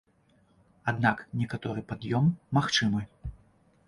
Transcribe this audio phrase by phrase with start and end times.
[0.91, 3.01] Аднак некаторы пад'ём магчымы.